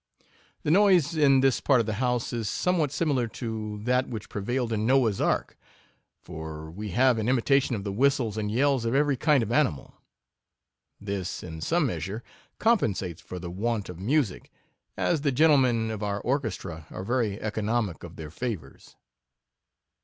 [0.63, 4.29] The noise in this part of the house is some what similar to that which
[4.29, 5.59] prevailed in Noah's ark;
[6.23, 9.93] for we have an imitation of the whistles and yells of every kind of animal.
[10.99, 12.23] This, in some measure,
[12.57, 14.49] compensates for the want of music,
[14.97, 18.95] as the gentlemen of our orchestra are very economic of their favours.